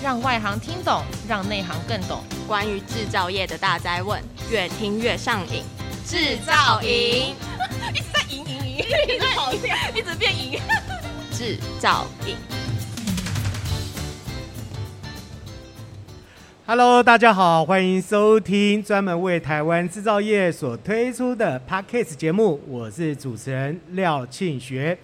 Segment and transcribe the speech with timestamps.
[0.00, 2.22] 让外行听懂，让内行更懂。
[2.46, 5.64] 关于制造业的大哉问，越听越上瘾。
[6.06, 7.34] 制造营
[7.92, 10.60] 一直在赢赢赢，一直跑掉，一直变赢。
[11.34, 12.36] 制造营。
[16.64, 24.96] Hello，大家好，欢迎收听专门为台湾制造业所推出的 Podcast 节目，我是主持人廖庆学。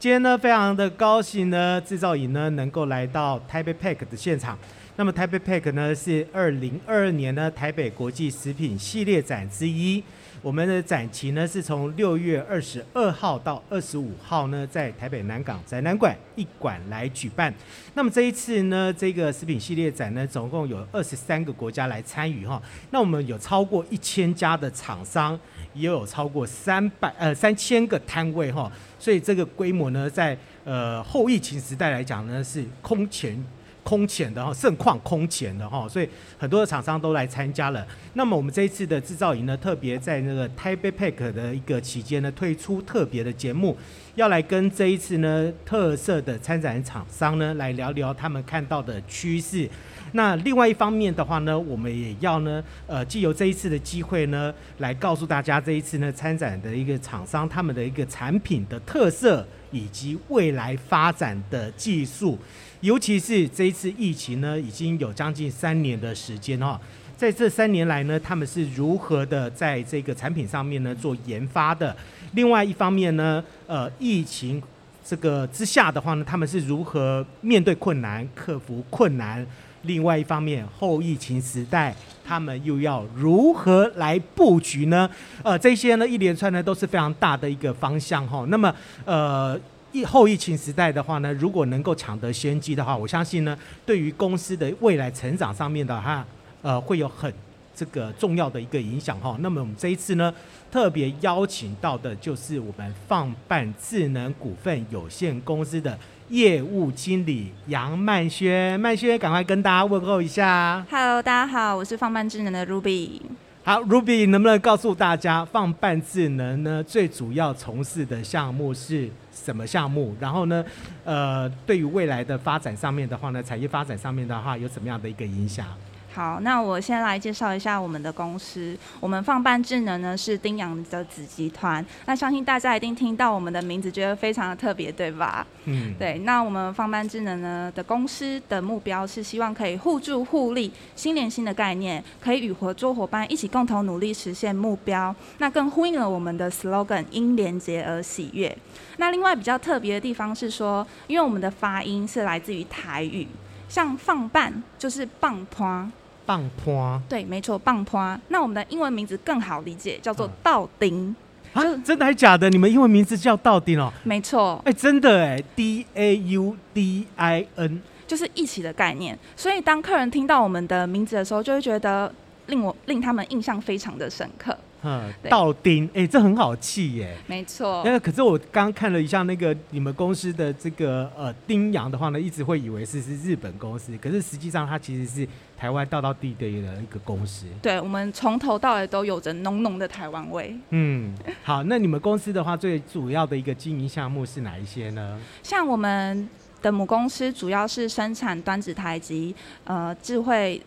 [0.00, 4.58] 今天呢，非常的高兴呢，制造营呢能够来到台北 PACK 的现场。
[4.96, 10.02] 那么台北 PACK 呢是二零二二年呢台北国际食品系列展之一。
[10.40, 17.52] 我们的展期呢是从六月二十二号到二十五号呢，在台北南港展览馆一馆来举办。
[17.92, 22.60] 那么这一次呢，这个食品系列展呢，总共有二十三个国家来参与哈。
[22.90, 25.38] 那我们有超过一千家的厂商，
[25.74, 28.72] 也有超过三百呃三千个摊位哈。
[29.00, 33.42] 所以这个规模呢，在呃后疫情时代来讲呢，是空前。
[33.82, 37.86] 空前的哈，盛况空前的哈，所以很多的厂商都来参加了。
[38.14, 43.76] 那么我们这一次的制造营呢，特别在那个台北 PACK 的一个期间呢，推出特别的节目，
[44.14, 49.68] 要来跟这一次呢特色的参展厂商呢来聊聊他们看到的趋势。
[50.12, 62.36] 那另外一方面的话呢，我们也要呢，呃，借由这一次的机会呢，来告诉大家这一次呢参展的一个厂商他们的一个产品的特色以及未来发展的技术。
[62.80, 66.80] 尤其是这一次疫情呢，已经有将近三年的时间哈，
[67.14, 71.94] 在这三年来呢，他们是如何的在这个产品上面呢做研发的？
[72.32, 74.62] 另外一方面呢，呃，疫情
[75.04, 79.46] 这个之下的话呢，他们是如何面对困难、克服困难？
[79.82, 81.94] 另外一方面，后疫情时代，
[82.24, 85.08] 他们又要如何来布局呢？
[85.42, 88.46] 呃，这些呢一连串呢都是非常大的一个方向哈。
[88.48, 89.60] 那么，呃。
[89.92, 96.24] 疫后疫情时代的话呢，如果能够抢得先机的话，我相信呢，对于公司的未来成长上面的话，
[96.62, 97.32] 呃，会有很
[97.74, 99.36] 这个重要的一个影响哈。
[99.40, 100.32] 那么我们这一次呢，
[100.70, 105.98] 特别邀请到的就是我们放办智能股份有限公司的
[106.28, 110.86] 业务经理杨曼轩，曼轩赶快跟大家问候一下。
[110.88, 113.20] Hello，大家好，我是放办智能的 Ruby。
[113.70, 119.08] 好，Ruby 能不能告诉大家，放半智能呢，最主要从事的项目是？
[119.32, 120.12] 什么项目？
[120.18, 120.64] 然后呢，
[121.04, 125.64] 呃，对于未来的发展上面的话呢，产业发展上面的话，有什么样的一个影响？
[126.12, 128.76] 好，那我先来介绍一下我们的公司。
[128.98, 131.84] 我们放办智能呢是丁洋的子集团。
[132.04, 135.46] 那相信大家一定听到我们的名字，觉得非常的特别，对吧？
[135.66, 136.18] 嗯，对。
[136.24, 145.14] 那我们放办智能呢的公司的目标是希望可以互助互利，心连心的概念，可以与合作伙伴一起共同努力实现目标。
[145.38, 148.58] 那更呼应了我们的 slogan“ 因连结而喜悦”。
[148.98, 153.28] 那另外比较特别的地方是说，因为我们的发音是来自于台语，
[153.68, 155.88] 像放办就是棒坡。
[156.26, 158.18] 棒坡，对，没错，棒坡。
[158.28, 161.14] 那我们的英文名字更好理解，叫做道丁。
[161.52, 162.48] 啊，真的还假的？
[162.48, 163.92] 你们英文名字叫道丁哦？
[164.04, 164.62] 没错。
[164.64, 169.18] 哎，真的哎，D A U D I N，就是一起的概念。
[169.34, 172.14] 所以当客人听到我们的名字的时候，就会觉得
[172.46, 174.56] 令我令他们印象非常的深刻。
[174.82, 177.16] 嗯，道丁，哎、欸，这很好气耶。
[177.26, 177.82] 没错。
[177.84, 187.46] 那可是我刚刚看了一下那个你们公司的这个呃丁洋的话呢，一直会以为是是日本公司，可是实际上它其实是台湾道道地的一个公司。
[187.60, 190.56] 对，我们从头到尾都有着浓浓的台湾味。
[190.70, 195.20] 嗯，好，那你们公司的话，最主要的一个经营项目是哪一些呢？
[195.42, 196.28] 像我们
[196.62, 200.60] 的母公司主要是生产端子台及呃智慧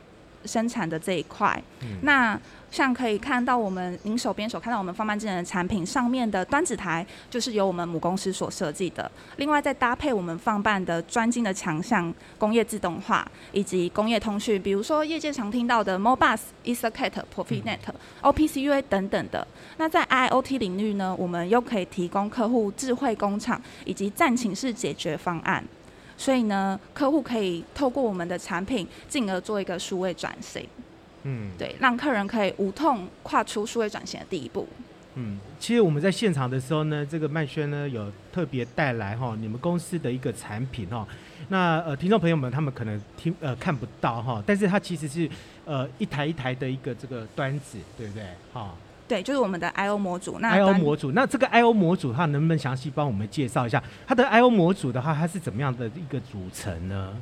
[0.45, 1.61] 生产的这一块。
[1.81, 2.39] 嗯、那
[2.73, 9.09] 像可以看到，我们您手边所看到我们放办智能的产品上面的端子台，就是由我们母公司所设计的。
[9.35, 17.77] 另外，再搭配我们放办的专精的强项工业自动化以及工业通讯，比如说业界常听到的 MoBus、EtherCAT、Profinet、
[18.23, 19.47] OPC UA 等等的。
[19.77, 25.63] 那在 IoT 领域呢，我们又可以提供客户智慧工厂以及战情室解决方案。
[26.17, 30.67] 所以呢，客户可以透过我们的产品，进而做一个数位转型。
[31.23, 34.67] 嗯，对，让客人可以无痛跨出数位转型的第一步。
[35.15, 41.07] 嗯，其实我们在现场的时候呢，这个曼轩呢有特别带来哈你们公司的一个产品哈。
[41.49, 45.29] 那呃，听众朋友们他们可能听呃看不到哈，但是它其实是
[45.65, 48.23] 呃一台一台的一个这个端子，对不对？
[48.51, 48.73] 哈。
[49.05, 50.39] 对，就是我们的 I/O 模组。
[50.39, 57.13] 那 I/O 模组，那这个 I/O 模组，它能不能详细帮我们介绍一下它的 I/O 模组的话，它是怎么样的一个组成呢？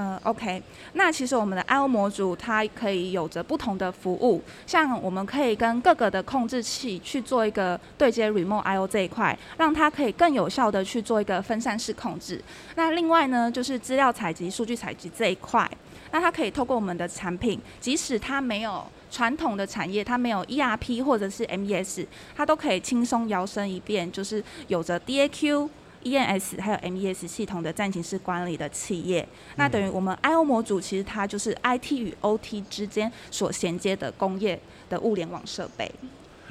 [0.00, 0.62] 嗯，OK，
[0.92, 12.40] 那其实我们的 I/O 模组它可以有着不同的服务，像我们可以跟各个的控制器去做一个对接 Remote I/O 这一块，让它可以更有效的去做一个分散式控制。
[12.76, 15.68] 那另外呢，就是资料采集、数据采集这一块。
[16.12, 22.06] 那它可以透过我们的产品，即使它没有传统的产业，它没有 ERP 或者是 MES，
[22.36, 25.68] 它都可以轻松摇身一变，就是有着 DAQ、
[26.04, 29.26] EMS 还有 MES 系统的战情室管理的企业。
[29.56, 34.58] 那等于我们 I/O 模组其实它就是 IT 与 OT 之间所衔接的工业
[34.88, 35.90] 的物联网设备。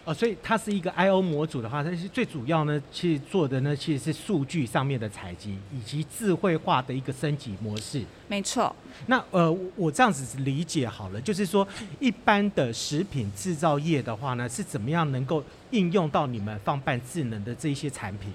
[0.04, 8.02] 哦，所以它是一个 I/O 模组的话，它是最主要呢，其实做的呢，其实是数据上面的采集以及智慧化的一个升级模式。
[8.30, 8.74] 没错。
[9.08, 11.68] 那呃，我这样子理解好了，就是说，
[12.00, 18.32] 一般的食品制造业的话呢，是怎么样能够应用到你们放办智能的这一些产品？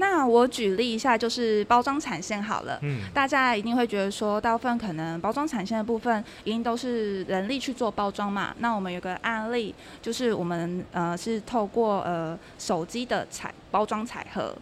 [0.00, 2.78] 那我举例一下，就是包装产线好了。
[2.80, 8.54] 嗯，大家一定会觉得说，大部分可能包装产线的部分，一定都是人力去做包装嘛。
[8.60, 14.56] 那我们有个案例，就是我们呃是透过呃手机的彩包装彩盒。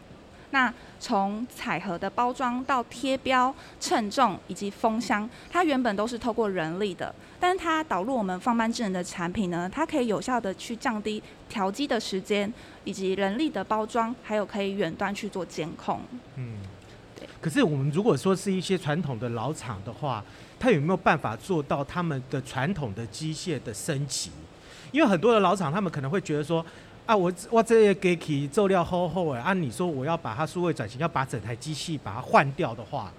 [0.51, 12.53] 那从彩盒的包装到贴标、称重以及封箱，它原本都是透过人力的，但是它导入我们放慢智能的产品呢，它可以有效的去降低调机的时间，
[12.85, 16.01] 以及人力的包装，还有可以远端去做监控。
[16.37, 16.57] 嗯，
[17.17, 17.29] 对。
[17.41, 20.25] 可是我们如果说是一些传统的老厂的话，
[20.59, 24.31] 它有没有办法做到他们的传统的机械的升级？
[24.91, 26.65] 因为很多的老厂，他们可能会觉得说。
[27.09, 33.11] 啊，我我这些机器做料厚厚哎，按、啊、你说我要把它数位转型，要把整台机器把它换掉的话，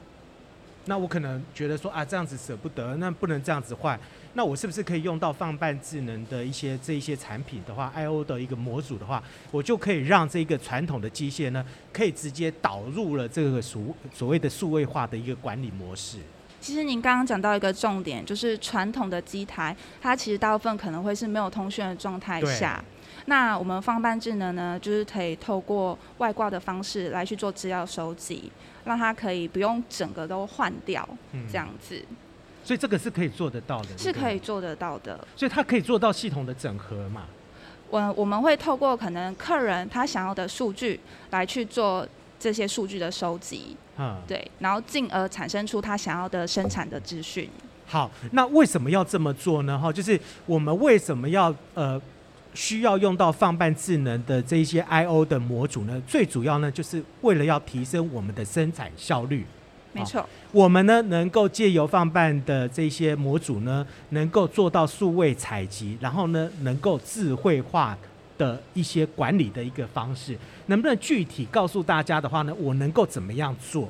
[0.86, 4.00] 那我可能觉得说啊，这样子舍不得，那不能这样子换，
[4.36, 16.20] 那我是不是可以用到放半智能的一些这一些产品的话，I/O 的一个模组的话，我就可以让这个传统的机械呢，可以直接导入了这个数所谓的数位化的一个管理模式。
[16.62, 22.84] 其实您刚刚讲到一个重点，就是传统的机台，它其实大部分可能会是没有通讯的状态下。
[23.26, 28.52] 那我们放办智能呢，就是可以透过外挂的方式来去做资料收集，
[28.86, 31.08] 让它可以不用整个都换掉，
[31.52, 32.04] 这样子。
[32.10, 32.16] 嗯。
[32.62, 35.26] 所以这个是可以做得到的，是可以做得到的。
[35.36, 37.24] 所以它可以做到系统的整合嘛？
[37.90, 41.00] 我我们会透过可能客人他想要的数据
[41.32, 42.08] 来去做
[42.40, 47.50] 这些数据的收集，嗯，对，然后进而产生出他想要的生产的资讯。
[47.88, 49.80] 好，那为什么要这么做呢？
[49.80, 52.00] 哈，就是我们为什么要呃？
[52.60, 59.46] 需要用到放办智能的这一些 I/O 的模组呢，最主要呢，就是为了要提升我们的生产效率。
[59.94, 67.98] 没错，我们呢能够借由放办的这些模组呢，能够做到数位采集，然后呢能够智慧化
[68.38, 70.38] 的一些管理的一个方式。
[70.66, 72.54] 能不能具体告诉大家的话呢？
[72.60, 73.88] 我能够怎么样做？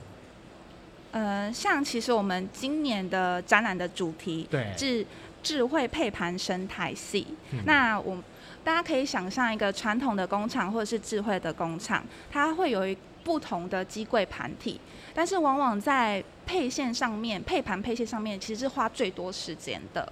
[1.11, 5.03] 呃，像其实我们今年的展览的主题对是
[5.41, 7.25] 智慧配盘生态系。
[7.51, 8.15] 嗯、那我。
[8.63, 14.79] 大家可以想象一个传统的工厂或者是智慧的工厂，它会有一不同的机柜盘体，
[15.13, 20.11] 但是往往在配线上面、配盘配线上面，其实是花最多时间的。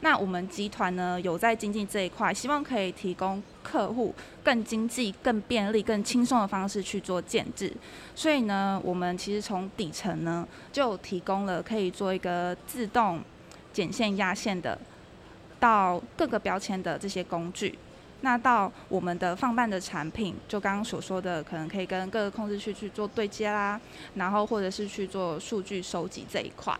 [0.00, 4.14] 那我们集团呢，有在经济这一块，希望可以提供客户
[4.44, 7.72] 更经济、更便利、更轻松的方式去做建置。
[8.14, 13.22] 所以呢，我们其实从底层呢，就提供了可以做一个自动
[13.72, 14.78] 剪线、压线的，
[15.58, 17.78] 到各个标签的这些工具。
[18.22, 23.80] 那到我们的放办的产品，就刚刚所说的，可能可以跟各个控制区去做对接啦，
[24.14, 26.74] 然后或者是去做数据收集这一块，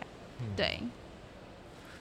[0.56, 0.80] 对。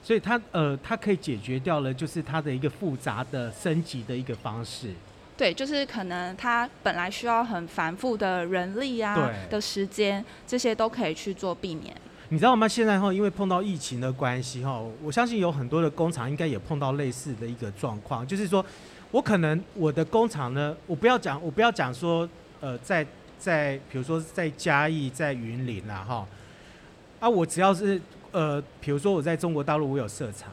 [0.02, 4.94] 所以它呃，它可以解决掉了，就是它的一个复杂的升级的一个方式。
[5.36, 11.94] 对，就是可能它本来需要很繁复的人力啊的时间，这些都可以去做避免。
[12.30, 12.66] 你知道吗？
[12.66, 18.64] 现在哈，因为碰到疫情的关系哈，我相信有很多的工厂应该也碰到类似的一个状况，就是说。
[19.12, 22.28] 我可能我的工厂呢，我不要讲，我不要讲说，
[22.60, 23.06] 呃，在
[23.38, 26.26] 在比如说在嘉义，在云林啦哈，
[27.20, 28.00] 啊，我只要是
[28.32, 30.50] 呃，比如说我在中国大陆我有设厂，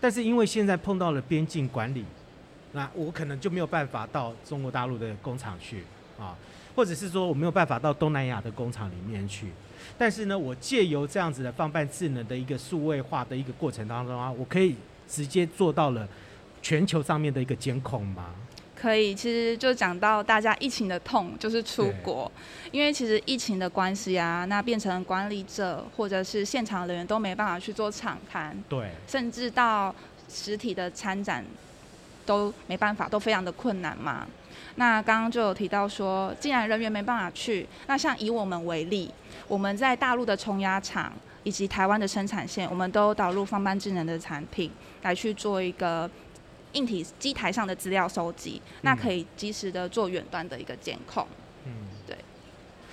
[0.00, 2.04] 但是因为现在碰到了边境管理，
[2.72, 5.84] 那我可能就没有办法到中国大陆的工厂去
[6.18, 6.34] 啊，
[6.74, 9.48] 或者是说我没有办法到东南亚的工厂里面去，
[9.98, 14.74] 但是呢，我借由这样子的放办智能的一个数位化的一个过程当中啊，我可以
[15.06, 16.08] 直接做到了。
[16.62, 18.26] 全球上面的一个监控吗？
[18.80, 22.30] 可以，其实就讲到大家疫情的痛，就是出国，
[22.70, 29.92] 因为其实疫情的关系啊，那变成管理者或者是现场人员都没办法去做场刊，对，甚至到
[30.28, 31.44] 实体的参展
[32.24, 34.24] 都没办法，都非常的困难嘛。
[34.76, 39.10] 那刚刚就有提到说，既然人员没办法去，那像以我们为例，
[39.48, 41.12] 我们在大陆的冲压厂
[41.42, 44.70] 以及台湾的生产线，我们都导入放班智能的产品
[45.02, 46.08] 来去做一个。
[46.78, 51.26] 硬体机台上的资料收集，那可以及时的做远端的一个监控。
[51.66, 51.72] 嗯，
[52.06, 52.16] 对。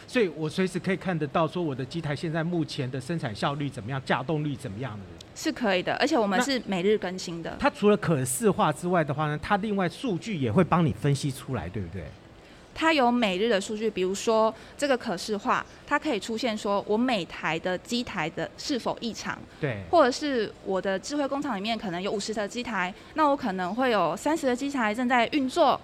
[0.08, 5.06] 所以我随时可以看得到说我的机台现在目前的生产效率怎么样，架动率怎么样的。
[5.36, 7.56] 是可以的，而且我们是每日更新的。
[7.60, 12.04] 它除了可视化之外的话呢，它另外数据也会帮你分析出来，对不对？
[12.76, 25.80] 它有每日的数据，比如说这个可视化，它可以出现说我每台的机台的是否异常，对，或者是我的智慧工厂里面可能有五十台机台，那我可能会有三十个机台正在运作，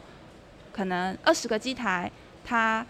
[0.73, 2.11] 可能二十个机台
[2.43, 2.85] 它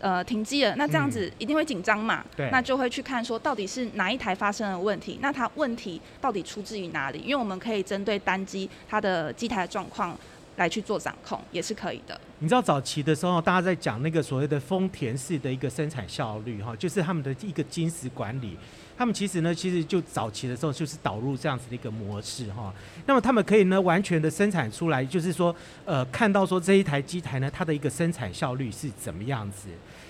[0.00, 7.18] 呃停机了，那这样子一定会紧张嘛，对，那就会去看说到底是哪一台发生了问题，那它问题到底出自于哪里？
[7.18, 10.18] 因为我们可以针对单机它的机台的状况。
[10.56, 12.20] 来去做掌控也是可以的。
[12.38, 18.56] 你知道早期的时候，大家在讲那个所谓的丰田式的一个生产效率哈，就是他们的一个金石管理。
[18.94, 22.72] 他们其实呢，其实就早期的时候就是导入这样子的一个模式哈。
[23.06, 25.54] 那么他们可以呢，完全的生产出来，就是说，
[25.84, 29.68] 呃，看到说这一台机台呢，它的一个生产效率是怎么样子。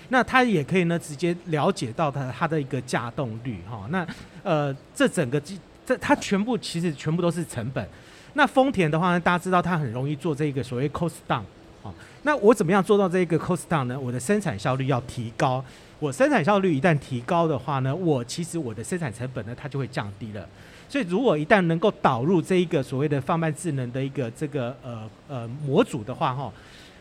[0.08, 3.86] 那他也可以呢，直接了解到它它的一个稼动率哈。
[3.88, 4.06] 那
[4.42, 7.88] 呃，这整个机这它全部其实全部都是成本。
[8.34, 11.42] 那丰田的话呢，大家知道它很容易做这个所谓 cost down，
[11.82, 13.98] 好，那我怎么样做到这个 cost down 呢？
[13.98, 15.62] 我的生产效率要提高，
[15.98, 20.48] 我生产效率一旦提高的话呢，我其实我的生产成本呢，它就会降低了。
[20.88, 26.52] 所以如果一旦能够导入这一个所谓的放慢智能的一个这个呃呃模组的话，哈，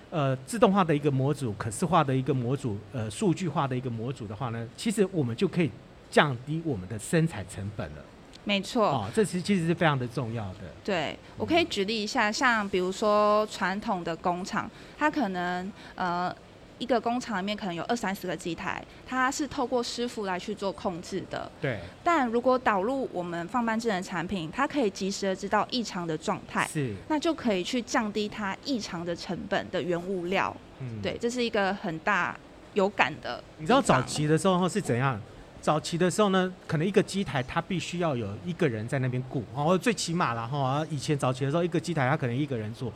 [0.09, 5.69] 呃自动化的一个模组、可视化的一个模组、呃数据化的一个模组的话呢，其实我们就可以
[6.09, 8.01] 降低我们的生产成本了。
[8.43, 10.60] 没错，哦，这其实其实是非常的重要的。
[10.83, 16.36] 对，我可以举例一下，像比如说传统的工厂，它可能呃
[16.79, 21.51] 一个工厂里面可能有二三十个机台，它是透过师傅来去做控制的。
[21.62, 21.79] 对。
[22.03, 30.55] 但如果导入我们放慢智能产品，它可以及时的知道异常的状态，是，那就可以去降低它异常的成本的原物料。
[30.79, 32.36] 嗯，对，这是一个很大
[32.74, 33.43] 有感的。
[33.60, 35.21] 你知道早期的时候是怎样？
[35.61, 40.83] 早期的时候呢，可能一个机台它必须要有一个人在那边顾，哦，最起码了哈。
[40.89, 42.91] 以前早期的时候，一个机台它可能一个人做。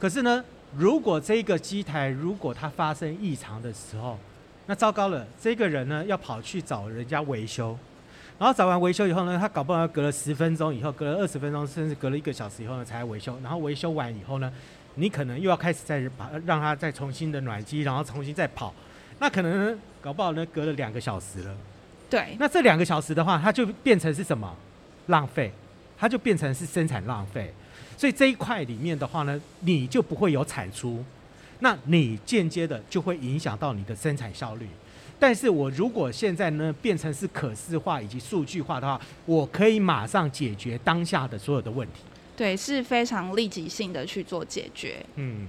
[0.00, 0.44] 可是呢，
[0.76, 4.18] 如果这个机台如果它发生异常的时候，
[4.66, 7.78] 那糟糕了，这个人呢要跑去找人家维修，
[8.36, 13.38] 然后找完维修以后呢，他搞不好要隔了十分钟以后，隔了二十分钟，甚至隔了一个小时以后呢才维修。
[13.44, 14.52] 然后维修完以后呢，
[14.96, 18.74] 你可能又要开始再把让他再重新的暖机，然后重新再跑，
[19.20, 21.56] 那可能搞不好呢隔了两个小时了。
[22.12, 24.54] 对，那这两个小时的话，它就变成是什么？
[25.06, 25.50] 浪费，
[25.96, 27.50] 它就变成是生产浪费。
[27.96, 31.02] 所以这一块里面的话呢，你就不会有产出，
[31.60, 34.68] 那你间接的就会影响到你的生产效率。
[35.18, 42.02] 但是我如果现在呢变成是可视化以及数据化的话，我可以马上解决当下的所有的问题。
[42.36, 45.04] 对，是非常立即性的去做解决。
[45.14, 45.46] 嗯，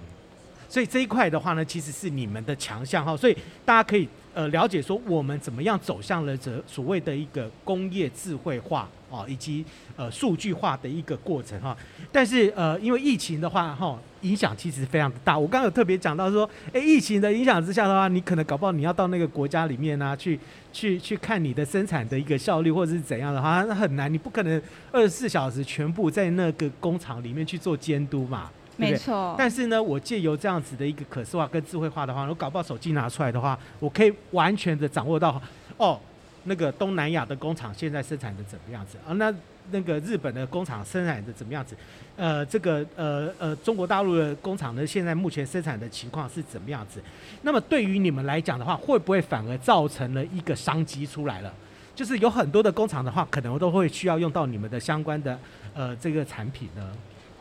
[0.74, 3.15] 所以这一块的话呢，其实是你们的强项哈。
[3.15, 4.10] 所以大家可以。
[4.36, 9.63] 呃，了解说我们怎么样走向了这所谓的一个工业智慧化啊，以及
[9.96, 11.77] 呃数据化的一个过程哈。
[12.12, 15.38] 但是呃，因为疫情的话哈，影响其实非常的大。
[15.38, 20.39] 我刚刚有特别讲到说，诶，疫情的影响之下的话，你可能搞不好你要到那个国家里面呢、去
[20.72, 24.60] 去去看你的生产的一个效率或者是怎样的话，那很难，你不可能
[24.92, 28.50] 二十四小时全部在那个工厂里面去做监督嘛。
[28.75, 35.42] 没错，但是呢，我借由这样子的一个可视化跟智慧化的话，我搞不好手机拿出来的话，我可以完全的掌握到，
[35.77, 36.00] 哦，
[36.46, 39.13] 那个东南亚的工厂现在生产的怎么样子啊？
[39.13, 39.34] 那
[39.72, 41.75] 那个日本的工厂生产的怎么样子？
[42.18, 47.01] 呃，这个呃呃，中国大陆的工厂呢，现在目前生产的情况是怎么样子？
[47.44, 51.53] 那么对于你们来讲的话，会不会反而造成了一个商机出来了？
[51.96, 55.39] 就是有很多的工厂的话，可能都会需要用到你们的相关的
[55.74, 56.92] 呃这个产品呢？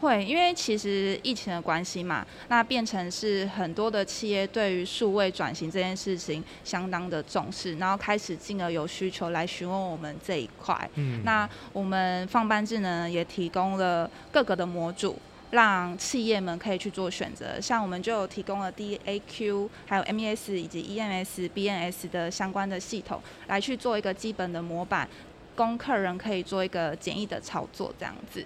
[0.03, 10.91] 会，因为其实疫情的关系嘛，那变成是很多的企业对于数位转型这件事情相当的重视，然后开始进而有需求来询问我们这一块。
[10.97, 15.17] 嗯，那我们放班智能也提供了各个的模组，
[15.53, 17.61] 让企业们可以去做选择。
[17.61, 25.09] 像我们就有提供了 DAQ，还有 MES 以及 EMS、BNS 的相关的系统，来去做一个基本的模板，
[25.55, 28.45] 供客人可以做一个简易的操作，这样子。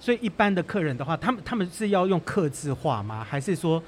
[0.00, 3.22] 所以一般的客人的话，他们他们是要用客制化吗？
[3.22, 3.80] 还是说，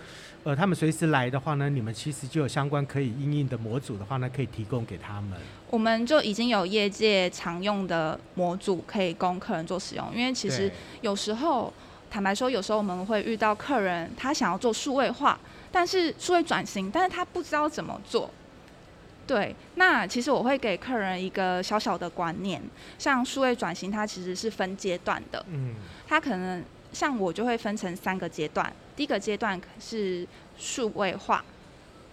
[0.44, 5.40] 呃，他们随时来的话呢，你们其实就有相关可以应用的模组的话呢，可以提供给他们？
[5.70, 10.06] 我们就已经有业界常用的模组可以供客人做使用。
[10.14, 11.72] 因为其实有时候，
[12.10, 15.40] 坦白说，有时候我们会遇到客人他想要做数位化，
[15.70, 18.30] 但是数位转型，但是他不知道怎么做。
[19.26, 22.60] 对，那其实我会给客人一个小小的观念，
[22.98, 25.44] 像数位转型，它其实是分阶段的。
[25.48, 25.74] 嗯，
[26.08, 26.62] 它可能
[26.92, 30.26] 像我就会分成三个阶段，第一个阶段是
[30.58, 31.44] 数位化，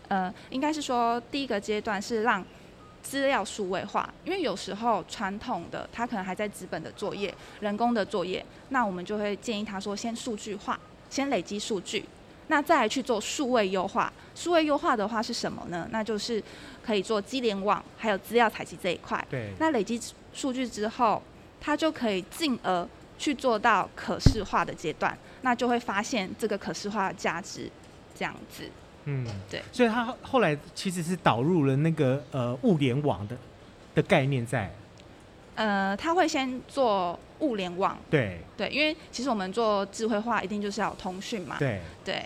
[0.08, 2.46] 呃，应该是说第一个阶段是让
[3.02, 12.06] 资料数位化，因为有时候传统的它可能还在纸本的作业、人工的作业，那我们就会建议他说先数据化，先累积数据，
[12.50, 14.12] 那再来去做数位优化。
[14.36, 15.88] 数位优化的话是什么呢？
[15.92, 16.44] 那就是
[16.84, 19.26] 可以做机联网，还有资料采集这一块。
[19.30, 19.52] 对。
[19.60, 20.00] 那累积
[20.34, 21.22] 数据之后，
[21.62, 22.88] 它就可以进而
[23.18, 27.70] 去做到可视化的阶段，那就会发现这个可视化的价值，
[28.16, 28.70] 这样子。
[29.06, 33.38] 嗯，对，所以他后来其实是导入了那个呃物联网的
[33.96, 34.72] 的概念在。
[35.56, 37.98] 呃，他会先做物联网。
[38.10, 38.40] 对。
[38.56, 41.58] 对，因为其实我们做智慧化一定就是要有通讯嘛。
[41.60, 41.82] 对。
[42.06, 42.24] 对。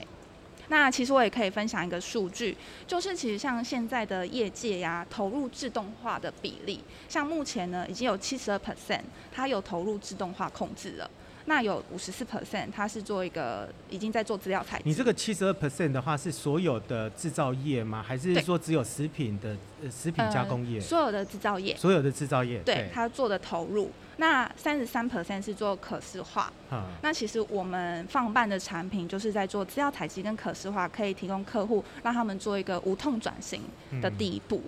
[0.74, 11.08] 那其实我也可以分享一个数据，就是其实像现在的业界呀，投入自动化的比例，像目前呢已经有七十二 percent，它有投入自动化控制了。
[11.46, 14.84] 那有五十四 percent，它是做一个已经在做资料采集。
[14.86, 18.02] 你这个七十二 percent 的话，是所有的制造业吗？
[18.02, 20.80] 还是说只有食品的呃食品加工业？
[20.80, 21.76] 呃，所有的制造业。
[21.76, 22.60] 所有的制造业。
[22.60, 23.92] 对，它做的投入。
[24.18, 26.52] 那三十三 percent 是做可视化。
[26.72, 26.82] 嗯。
[27.02, 33.62] 那其实我们放办的产品就是在做资料采集跟可视化，可以提供客户让他们做一个无痛转型
[34.02, 34.62] 的第一步。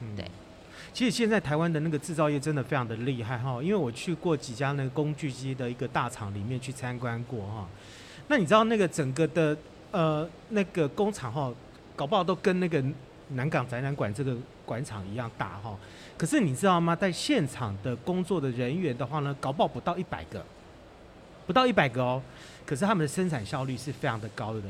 [0.00, 0.14] 嗯。
[0.14, 0.24] 对。
[0.92, 7.68] 其实现在台湾的那个制造业真的非常的厉害哈，因为我去过几家那个工具机的一个大厂里面去参观过哈。
[8.28, 9.56] 那你知道那个整个的
[9.92, 11.52] 呃那个工厂哈，
[11.94, 12.84] 搞不好都跟那个
[13.28, 15.76] 南港展览馆这个馆场一样大哈。
[16.18, 16.94] 可是你知道吗？
[16.94, 20.44] 在现场的工作的人员的话呢，搞不好不到一百个，
[21.46, 22.20] 不到一百个哦。
[22.66, 24.62] 可是他们的生产效率是非常的高的。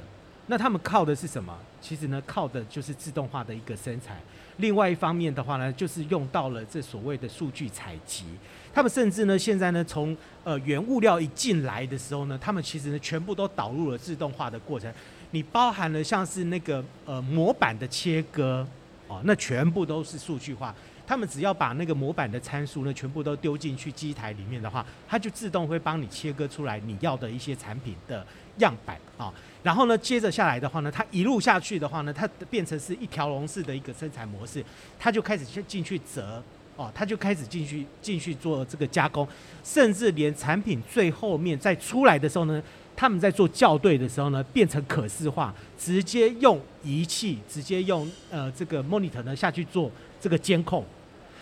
[0.46, 1.56] 那他们靠的是什么？
[1.80, 4.16] 其实呢，靠的就是自动化的一个生产。
[4.60, 8.24] 另外一方面的话呢，就是用到了这所谓的数据采集。
[8.72, 14.92] 他们甚至呢，现在呢，从呃原物料一进来的时候呢，他们其实呢，全部都导入了自动化的过程。
[15.32, 18.66] 你包含了像是那个呃模板的切割
[19.08, 20.72] 哦，那全部都是数据化。
[21.10, 28.24] 他们只要把那个模板的参数呢，全部都丢进去机台里面的话，它就自动会帮你切割出来你要的一些产品的
[28.58, 29.34] 样板啊。
[29.64, 34.64] 然后呢，接着下来的话呢，它一路下去的话呢，它变成是一条龙式的一个生产模式，
[35.00, 36.40] 它就开始去进去折，
[36.76, 39.26] 哦，它就开始进去进去做这个加工，
[39.64, 42.62] 甚至连产品最后面再出来的时候呢，
[42.94, 50.84] 他们在做校对的时候呢，变成可视化，直接用仪器，直接用呃这个 monitor 呢下去做这个监控，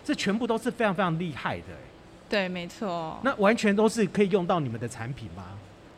[0.08, 1.64] 这全部都是非常非常厉害的。
[2.30, 3.20] 对，没错。
[3.22, 5.44] 那完全都是可以用到你们的产品吗？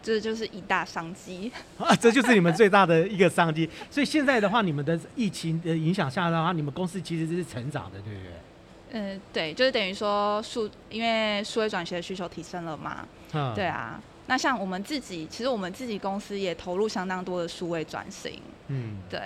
[0.03, 1.95] 这就是一大商机啊！
[1.95, 3.71] 这就是你们最大的一个商机。
[3.89, 8.33] 所以现在的话，你们的疫情的影响下的话，你们公司其实是成长的，对不对？
[8.91, 13.07] 嗯、呃，对，就是等于说数，因为数位转型的需求提升了嘛。
[13.33, 13.55] 嗯。
[13.55, 18.43] 对啊，那像我们自己，其实我们自己公司也投入相当多的数位转型。
[18.67, 18.97] 嗯。
[19.09, 19.21] 对。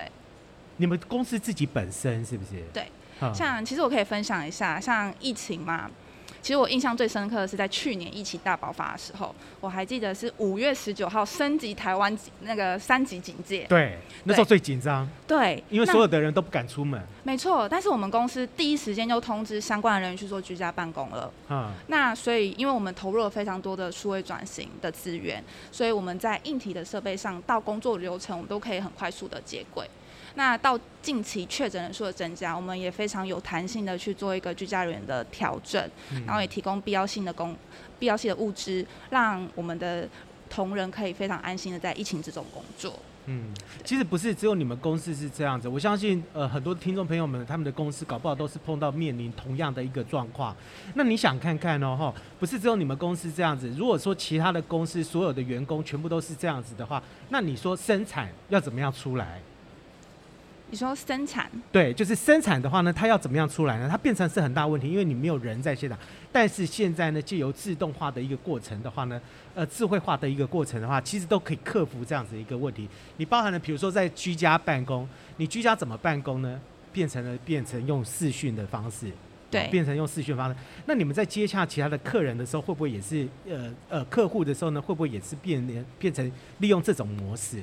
[0.77, 2.61] 你们公司自己本身是不是？
[2.71, 2.85] 对。
[3.33, 5.89] 像其实我可以分享一下，像疫情嘛。
[6.41, 13.65] 其实我印象最深刻的是在去年疫情大爆发的时候，我还记得是五月十九号升级台湾那个三级警戒。
[13.67, 15.09] 对，那时候最紧张。
[15.25, 17.01] 对，因为所有的人都不敢出门。
[17.23, 21.33] 没错，但是我们公司第一时间就通知相关的人员去做居家办公了。
[21.49, 21.71] 嗯。
[21.87, 29.89] 那所以，因为我们投入了非常多的数位转型的资源，所以我们在硬体的设备上到工作流程，我们都可以很快速的接轨。
[30.35, 37.55] 那到近期确诊人数的增加，我们也非常有弹性的去做一个居家人员的调整，嗯、然后也提供必要性的工、
[37.97, 40.07] 必要性的物资，让我们的
[40.49, 42.99] 同仁可以非常安心的在疫情之中工作。
[43.27, 43.51] 嗯，
[43.83, 50.55] 其实不是只有你们公司是这样子，我相信呃很多听众朋友们他们的公司搞不好都是碰到面临同样的一个状况。
[50.93, 59.41] 那你想看看哦，哈，不是只有你们公司这样子，如果说其他的公司所有的员工全部都是这样子的话，那你说生产要怎么样出来？
[60.71, 61.49] 你说生产？
[61.71, 63.87] 对，就是生产的话呢，它要怎么样出来呢？
[63.89, 65.97] 它变成是很大问题，因为你没有人在现场。
[66.31, 69.21] 但是现在呢，借由自动化的一个过程的话呢，
[69.53, 72.89] 呃，智慧化的一个过程的话，其实都可以克服这样子一个问题。
[73.17, 76.59] 你包含了，比如说在居家办公，你居家怎么办公呢？
[76.91, 79.11] 变成了变成用视讯的方式，
[79.51, 80.55] 对，变成用视讯方式。
[80.85, 84.81] 那你们在接洽其他的客人的时候，会不会也是呃呃客户的时候呢？
[84.81, 87.61] 会不会也是变变成利用这种模式？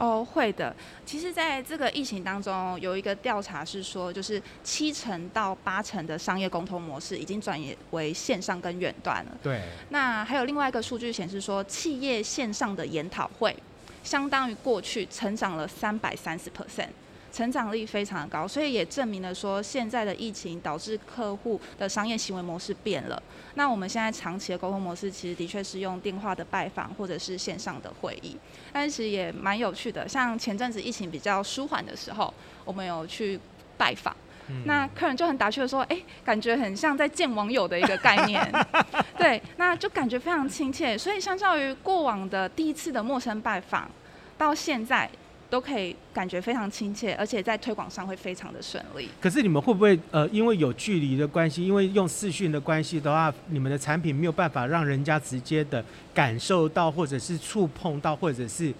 [0.00, 0.74] 哦，会的。
[1.04, 9.38] 其实，在这个疫情当中，有一个调查是说，就是七成到八成的商业沟通模式已经转移为线上跟远端了。
[9.42, 9.60] 对。
[9.90, 13.54] 那还有另外一个数据显示说，企业线上的研讨会
[14.02, 16.88] 相当于过去成长了三百三十 percent。
[17.32, 23.22] 成长力非常高，所以也证明了说，现在的疫情导致客户的商业行为模式变了。
[23.54, 28.36] 那我们现在长期的沟通模式，其实的确是用电话的拜访或者是线上的会议，
[28.72, 30.08] 但是其实也蛮有趣的。
[30.08, 32.32] 像前阵子疫情比较舒缓的时候，
[32.64, 33.38] 我们有去
[33.76, 34.14] 拜访，
[34.48, 38.50] 嗯、那客人就很打趣的说：“哎、欸，感觉很像在见网友的一个概念。
[39.16, 40.96] ”对，那就感觉非常亲切。
[40.98, 43.90] 所以相较于过往的第一次的陌生拜访，
[44.36, 45.08] 到现在。
[45.50, 49.08] 都可以感觉非常亲切，而且在推广上会非常的顺利。
[49.20, 55.84] 可是你们会不会呃，因为有距离的关系，因为用视讯的关系的话，你们的产品没有办法让人家直接的
[56.14, 58.72] 感受到，或者是触碰到，或者是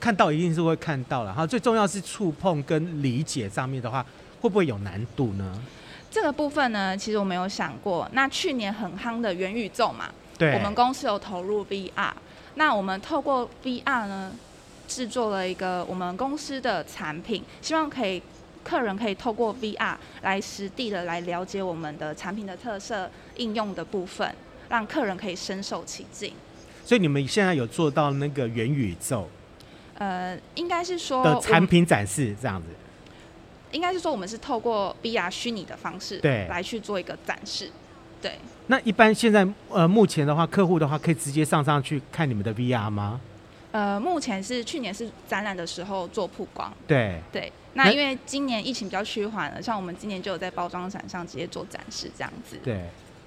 [0.00, 1.34] 看到，一定是会看到了。
[1.34, 4.06] 哈，最重要是触碰跟理解上面的话，
[4.40, 5.60] 会不会有难度呢？
[6.10, 8.08] 这个部分呢，其实我没有想过。
[8.12, 12.12] 那去年很夯的元宇宙嘛，对，我们公司有投入 VR。
[12.54, 14.32] 那我们透过 VR 呢，
[14.88, 18.20] 制作了一个我们公司的产品，希望可以
[18.64, 24.34] 客人可以透过 VR 来实地的来了解我们的产品的特色、应用的部分，
[24.68, 26.32] 让客人可以深受其境。
[26.84, 29.28] 所以你们现在有做到那个元宇宙？
[29.98, 32.68] 呃，应该是说的产品展示这样子。
[33.70, 37.70] 应该是说我们是透过 VR 虚拟的方式，对，来去做一个展示。
[38.22, 38.32] 对。
[38.68, 43.20] 那一般现在呃目前的话，客户的话可以直接上上去看你们的 VR 吗？
[43.70, 47.52] 呃，目前是去年是展览的时候做曝光，对对。
[47.74, 52.58] 那因为今年疫情比较趋缓了，像我们今年就有在包装展上直接做展示这样子。
[52.64, 52.80] 对，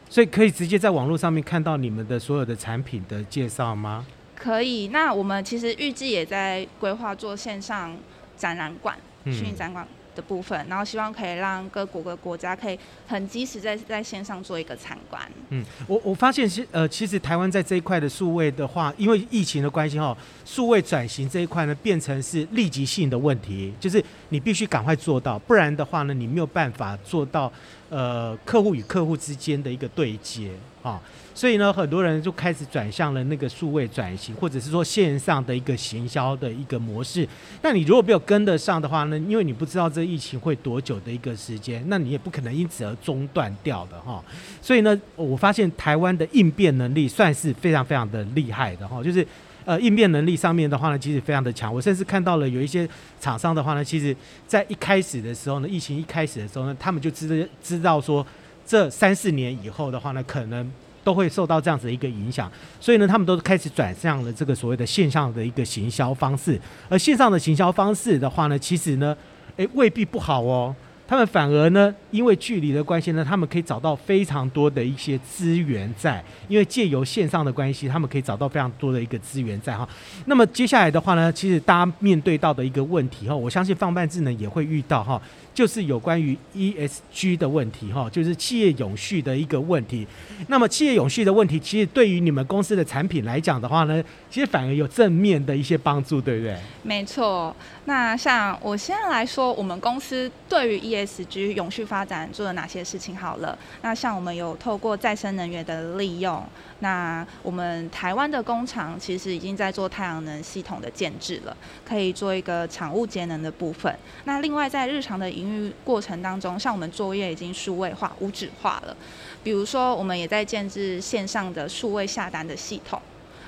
[0.09, 4.05] 所以可以直接在网络上面看到你们的所有的产品的介绍吗？
[4.35, 4.87] 可以。
[4.87, 7.95] 那我们其实预计也在规划做线上
[8.35, 9.87] 展览馆，虚拟展馆。
[10.21, 15.21] 部分，然后希望可以让各国的国家可以很及时在在线上做一个参观。
[15.49, 27.51] 嗯，我我发现是呃，其实台湾在这一块的数位的话，因为疫情的关系哈，数位转型这一块呢，变成是立即性的问题，就是你必须赶快做到，不然的话呢，你没有办法做到
[27.91, 30.49] 呃客户与客户之间的一个对接
[30.81, 30.99] 啊。
[31.33, 37.25] 所以呢，很多人就开始转向了那个数位转型，或者是说线上的一个行销的一个模式。
[37.61, 44.21] 那你如果没有跟得上的话呢，因为你不知道这疫情会多久的一个时间，那你也不可能因此而中断掉的哈。
[44.61, 49.25] 所以呢，我发现台湾的应变能力算是非常非常的厉害的哈，就是
[49.65, 51.73] 呃应变能力上面的话呢，其实非常的强。
[51.73, 52.87] 我甚至看到了有一些
[53.19, 54.15] 厂商的话呢，其实
[54.47, 58.25] 在一开始的时候呢，疫情一开始的时候呢，他们就知知道说
[58.65, 60.71] 这三四年以后的话呢，可能。
[61.03, 62.47] 都会受到这样子的一个影响，
[62.79, 66.61] 所以呢，他们都开始转向了这个所谓的线上的一个行销方式。
[66.89, 69.17] 而线上的行销方式的话呢，其实呢，
[69.55, 70.75] 诶，未必不好哦。
[71.11, 76.23] 他们反而呢，因为距离的关系呢，他们可以找到非常多的一些资源在。
[76.47, 79.85] 因为借由线上的关系，他们可以找到非常多的一个资源在哈。
[80.27, 85.21] 那么接下来的话呢，其实大家面对到的一个问题哈，我相信放慢智能也会遇到哈，
[85.53, 90.07] 就是有关于 ESG 的问题哈，就是企业永续的一个问题。
[90.47, 96.57] 那么企业永续的问题，其实对于你们公司的产品来讲的话呢，其实反而有正面的一些帮助，对不对？
[96.83, 97.55] 没错。
[97.85, 103.15] 那像我现在来说，我们公司对于 ESG 永续发展做了哪些事情？
[103.15, 106.41] 好了，那像我们有透过再生能源的利用，
[106.81, 113.95] 那我们台湾的工厂其实已经在做太阳能系统的建置了，可以做一个厂务节能的部分。
[114.25, 118.95] 那另外在日常的营运过程当中，像我们作业已经数位化、无纸化了，
[119.43, 123.01] 比如说我们也在建置线上的数位下单的系统。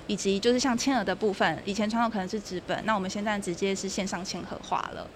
[0.08, 5.08] 以及就是像签额的部分，以前传统可能是纸本，那我们现在直接是线上签核化了。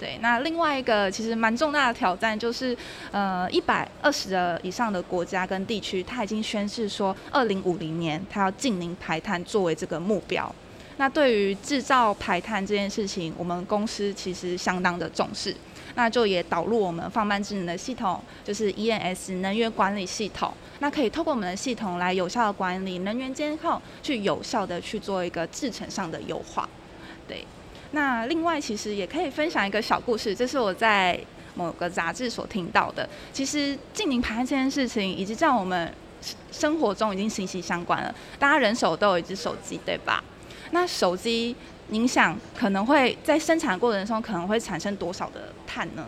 [0.00, 2.74] 对，那另外一个其实蛮重大的挑战就是，
[3.12, 10.50] 呃，一百二十的以上的国家跟地区，它已经宣示说，二零五零年它要净零排碳作为这个目标。
[10.96, 15.54] 那对于制造排碳这件事情，我们公司其实相当的重视。
[15.96, 20.50] 那就也导入我们放慢智能的系统，就是 ENS 能源管理系统。
[20.78, 26.66] 那可以透过我们的系统来有效的管理能源监控，去有效的去做一个制程上的优化。
[27.26, 27.44] 对，
[27.92, 31.18] 那另外其实也可以分享一个小故事，这是我在
[31.54, 33.08] 某个杂志所听到的。
[33.32, 35.92] 其实净零排碳这件事情，以及在我们
[36.50, 38.14] 生活中已经息息相关了。
[38.38, 40.22] 大家人手都有一只手机，对吧？
[40.70, 41.56] 那手机。
[41.90, 46.06] 影响可能会在生产过程中可能会产生多少的碳呢？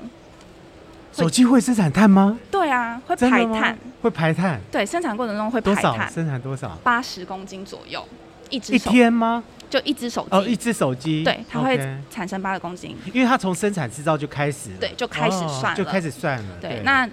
[1.13, 2.39] 手机会生产碳吗？
[2.53, 3.77] 对啊，会排碳。
[4.01, 4.61] 会排碳。
[4.71, 5.83] 对，生产过程中会排碳。
[5.83, 6.09] 多少？
[6.09, 6.79] 生产多少？
[6.85, 8.07] 八十公斤左右，
[8.49, 8.91] 一只手。
[8.91, 9.43] 一天吗？
[9.73, 10.29] 就一只手机。
[10.37, 11.25] 哦，一只手机。
[11.25, 11.81] 对，它会
[12.11, 12.95] 产生八十公斤。
[13.15, 14.69] 因为它从生产制造就开始。
[14.79, 15.75] 对，就开始算了。
[15.75, 16.59] 就开始算了。
[16.61, 17.09] 对，那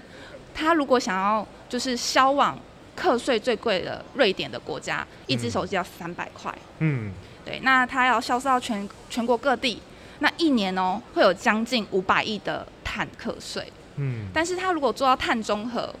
[0.54, 2.58] 他如果想要就是销往
[2.94, 6.54] 课税最贵的瑞典的国家，嗯、一只手机要三百块。
[6.80, 7.10] 嗯。
[7.42, 9.80] 对，那他要销售到全全国各地，
[10.18, 13.66] 那一年哦会有将近五百亿的碳课税。
[13.96, 15.94] 嗯，但是他如果做到碳中和，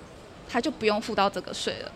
[0.46, 1.90] 他就不用付到这个税了。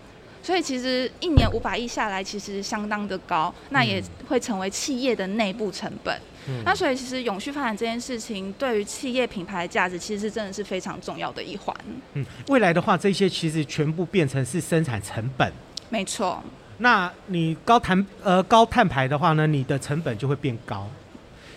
[0.44, 6.14] 所以其实一年五百亿下来，其实相当的高，那也会成为企业的内部成本。
[6.46, 11.74] 嗯、那所以其实永续发展这件事情，对于企业品牌的价值，其实是真的是非常重要的一环。
[12.12, 15.50] 嗯，未来的话，这些其实全部变成是生产成本。
[15.88, 16.42] 没错。
[16.76, 20.86] 那你高碳呃高碳排的话呢，你的成本就会变高。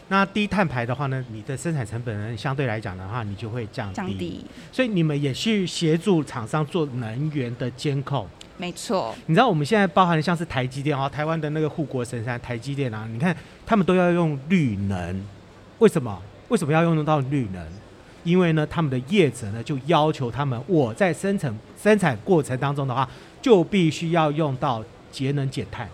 [0.07, 3.95] 那低碳排的话呢，你的生产成本呢，相对来讲的话，你就会降低。
[3.95, 4.45] 降低。
[4.71, 8.25] 所以你们也去协助厂商做能源的监控。
[8.59, 15.23] 没错，你知道我们现在包含的像是台积电啊，台湾的那个护国神山台积电啊，你看他们都要用绿能，
[15.77, 16.19] 为什么？
[16.47, 17.63] 为什么要用到绿能？
[18.23, 23.07] 因为呢，他们的业者呢就要求他们，我在生产生产过程当中的话，
[23.41, 25.87] 就必须要用到节能减碳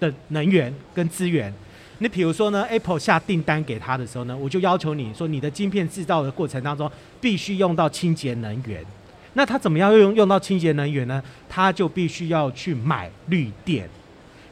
[0.00, 1.52] 的能源跟资源。
[1.98, 8.82] 你比如说呢，Apple 下订单给他的时候呢，我就要求你说，你的晶片制造的过程当中必须用到清洁能源。
[9.34, 11.22] 那他怎么样用用到清洁能源呢？
[11.48, 13.88] 他就必须要去买绿电。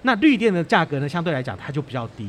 [0.03, 2.29] 那绿电的价格呢，相对来讲它就比较低。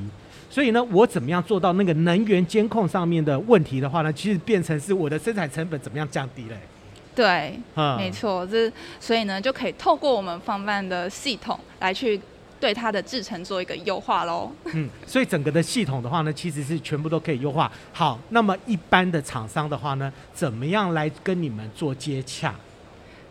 [0.50, 4.12] 所以呢，我怎么样做到那个能源监控上面的问题的话呢？
[4.12, 6.58] 其实变成是我的生产成本怎么样降低嘞？
[7.16, 12.20] 对，嗯，没错，这所以呢，就可以透过我们放办的系统来去。
[12.60, 14.52] 对它的制程做一个优化喽。
[14.74, 17.72] 嗯，所以整个的系统的话呢，其实是全部都可以优化。
[17.94, 22.54] 好，那么一般的厂商的话呢，怎么样来跟你们做接洽？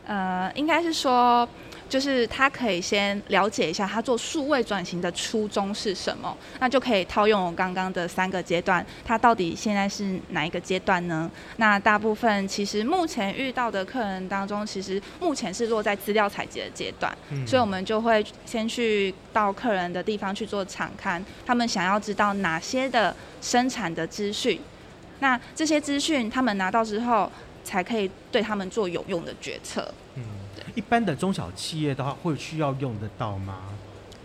[0.07, 1.49] 呃，应该是说。
[1.89, 11.31] 就是他可以先了解一下他做数位转型的初衷是什么，那就可以套用我刚刚的三个阶段，他到底现在是哪一个阶段呢？
[11.57, 24.61] 那大部分其实目前遇到的客人当中，其实目前是落在资料采集的阶段，嗯，所以我们就会先去到客人的地方去做场刊，他们想要知道哪些的生产的资讯，
[25.21, 27.33] 那这些资讯他们拿到之后，
[27.65, 29.93] 才可以对他们做有用的决策。
[30.17, 30.23] 嗯。
[30.75, 33.65] 一般的中小企业的话，会需要用得到吗？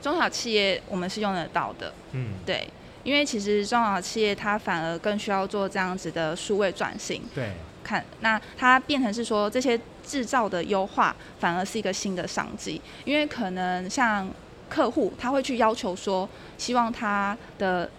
[0.01, 2.67] 中小企业我们是用得到的，嗯，对，
[3.03, 14.29] 因为其实中小企业它反而更需要做这样子的数位转型，对，看那它变成是说这些制造的优化反而是一个新的商机，因为可能像
[14.69, 17.89] 客户他会去要求说，希望他的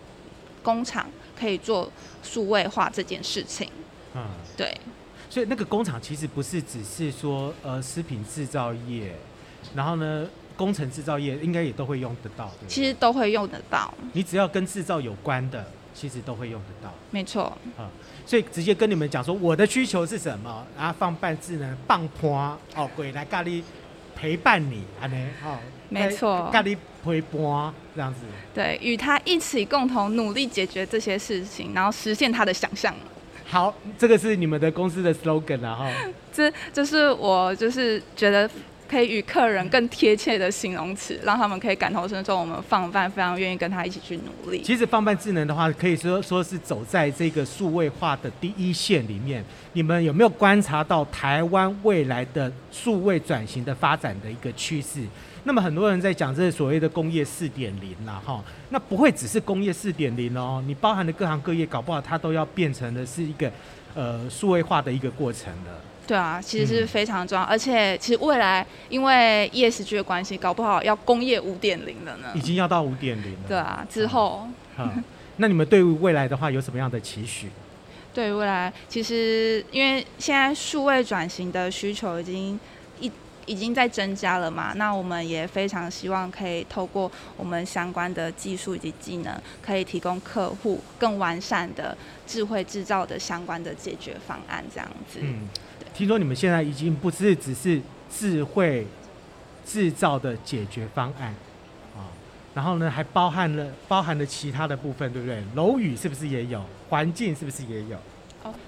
[0.62, 1.06] 工厂
[1.38, 1.90] 可以做
[2.22, 3.70] 数位化这件事情，
[4.14, 4.78] 嗯，对。
[5.34, 9.12] 所以那个工厂其实不是只是说呃食品制造业，
[9.74, 10.24] 然后呢
[10.56, 12.68] 工程制造业应该也都会用得到，对对？
[12.68, 13.92] 其实都会用得到。
[14.12, 16.94] 你只要跟制造有关的，其实都会用得到。
[17.10, 17.46] 没错。
[17.76, 17.90] 啊，
[18.24, 23.60] 所以直接跟你们讲说我的需求是什么，然后放半智能棒坡哦，鬼来咖喱
[24.14, 28.20] 陪伴你，安尼哦，没错，咖喱陪伴这样子。
[28.54, 32.94] 对，与他一起共同努力解决这些事情，然后实现他的想象。
[33.54, 35.88] 好，这个是你们的公司的 slogan 啊，哈。
[36.32, 38.50] 这这是我就是觉得
[38.90, 42.36] 可以与客人更贴切的形容词，让他们可以感同身受。
[42.36, 44.60] 我们放饭非常愿意跟他一起去努力。
[44.64, 49.44] 其实放饭智能的话，可以说说是走在这个数位化的第一线里面。
[49.74, 54.98] 你们有没有观察到台湾未来的数位转型的发展的一个趋势？
[55.46, 63.52] 那么很多人在讲这所谓的工业四点零了哈，那不会只是工业四点零哦，你包含的各行各业，搞不好它都要变成的是一个
[63.94, 65.80] 呃数位化的一个过程了。
[66.06, 72.28] 对啊，其实是非常重要，嗯、而且其实未来因为 ESG 的关系，搞不好要工业五点零了呢。
[72.34, 73.38] 已经要到五点零了。
[73.46, 74.48] 对啊，之后。
[74.76, 74.90] 好，
[75.36, 77.50] 那你们对未来的话有什么样的期许？
[78.14, 82.58] 对于未来，其实因为现在数位转型的需求已经。
[83.46, 84.72] 已经在增加了嘛？
[84.76, 95.18] 那我们也非常希望可以透过我们相关的技术以及技能，可以提供客户更完善的智慧制造的相关的解决方案，这样子。
[95.22, 95.48] 嗯，
[95.92, 97.80] 听说你们现在已经不是只是
[98.10, 98.86] 智慧
[99.66, 101.34] 制造的解决方案
[101.96, 102.08] 啊，
[102.54, 105.42] 然后呢，还包含了包含了其他的部分，对不对？
[105.54, 106.62] 楼宇是不是也有？
[106.88, 107.98] 环境是不是也有？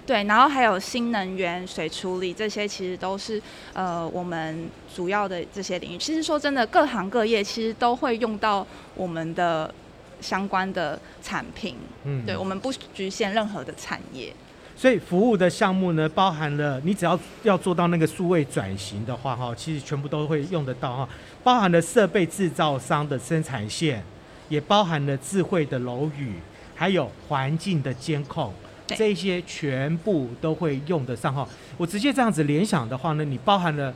[0.06, 5.98] 对，然后还有新能源、水处理这些，其实都是呃我们主要的这些领域。
[5.98, 9.72] 其实说真的，各行各业其实都会用到我们的
[10.20, 11.76] 相关的产品。
[12.04, 14.32] 嗯，对，我们不局限任何的产业。
[14.76, 21.08] 所以服务的项目呢，包含了你只要要做到那个数位转型的话，哈，其实全部都会用得到哈。
[21.42, 24.04] 包含了设备制造商的生产线，
[24.48, 26.34] 也包含了智慧的楼宇，
[26.74, 28.52] 还有环境的监控。
[28.88, 31.46] 这些全部都会用得上哈。
[31.76, 33.92] 我直接这样子联想的话呢，你包含了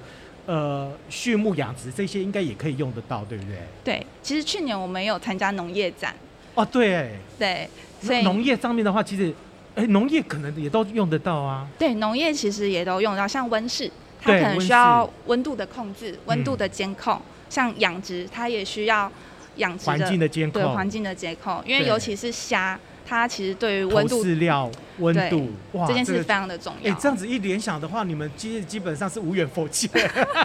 [0.47, 3.59] 呃畜牧养殖这些，应该也可以用得到，对不对？
[3.85, 6.15] 对，其实去年我们有参加农业展。
[6.55, 7.13] 哦，对。
[7.39, 7.69] 对，
[8.03, 9.33] 所以农业上面的话，其实，
[9.75, 11.67] 哎，农业可能也都用得到啊。
[11.79, 19.11] 对，农业其实也都用得到，像温室，它可能需要温度的控制、温度的监控；嗯、像养殖，它也需要
[19.57, 21.63] 养殖环境的监控，对环境的监控。
[21.65, 22.79] 因为尤其是虾，
[23.11, 24.71] 它其实对于温度、饲料
[25.01, 26.93] 温度哇，这件事非常的重要。
[26.93, 29.89] 哎，这样子一联想的话，你们基基本上是无远弗届。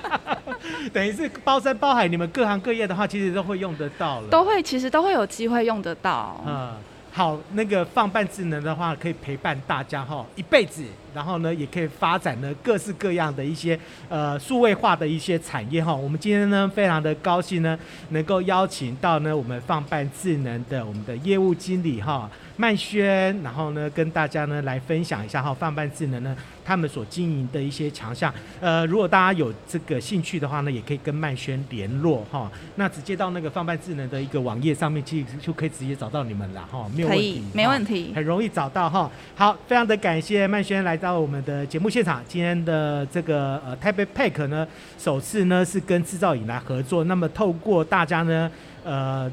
[0.92, 4.30] 等于是包山包海，你们各行各业的话，其实都会用得到了。
[4.30, 6.44] 都会，其实都会有机会用得到。
[6.44, 6.74] 嗯，
[7.12, 10.84] 好，那个放办智能的话，可以陪伴大家哈一辈子。
[11.14, 15.96] 然后呢，也可以发展呢各式各样的一些呃数位化的一些产业哈。
[15.96, 28.34] 我们今天呢，非常的高兴呢，能够邀请到呢我们放办智能的我们的业务经理哈曼轩，然后呢跟大家呢来分享一下哈放办智能呢他们所经营的一些强项。
[28.60, 32.52] 呃，如果大家有这个兴趣的话呢，也可以跟曼轩联络哈。
[32.76, 39.10] 那直接到那个放办智能的一个网页上面去，就可以直接找到你们了哈，没有问题，可以，没问题，很容易找到哈。
[39.36, 40.96] 好，非常的感谢曼轩来。
[40.96, 44.66] 到我们的节目现场，今天的这个呃台北 PACK 呢，
[44.98, 47.04] 首次呢是跟制造影来合作。
[47.04, 48.50] 那么透过大家呢，
[48.84, 49.30] 呃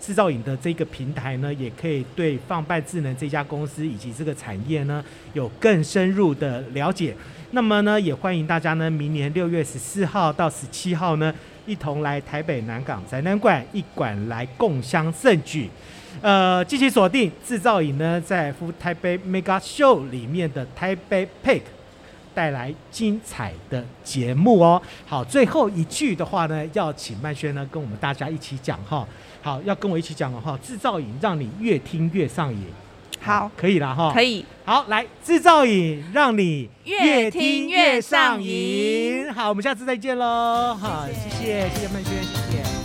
[0.00, 7.14] 制造影的这个平台呢，也可以对放办智能这家公司以及这个产业呢有更深入的了解。
[7.50, 11.34] 那么呢，也欢迎大家呢，明年六月十四号到十七号呢，
[11.66, 15.68] 一同来台北南港展览馆一馆来共襄盛举。
[16.22, 21.62] 呃，继续锁定制造影呢，在 FOOD TAIPEI Mega Show 里面的台北 Pick
[22.34, 24.80] 带来精彩的节目哦。
[25.06, 29.06] 好，最后一句的话呢，要请曼轩呢跟我们大家一起讲哈。
[29.42, 30.58] 好，要跟我一起讲了哈。
[30.62, 32.66] 制造瘾让你越听越上瘾。
[33.20, 34.12] 好，可以了哈。
[34.14, 34.44] 可以。
[34.64, 39.32] 好，来，制造瘾让你越听越上瘾。
[39.32, 40.74] 好，我们下次再见喽。
[40.74, 42.79] 好，谢谢，谢谢曼轩，谢谢。